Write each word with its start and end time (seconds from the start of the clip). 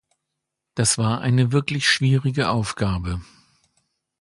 Das 0.73 0.97
war 0.97 1.21
eine 1.21 1.51
wirklich 1.51 1.87
schwierige 1.87 2.49
Aufgabe. 2.49 3.21